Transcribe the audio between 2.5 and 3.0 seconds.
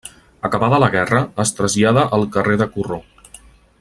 de Corró.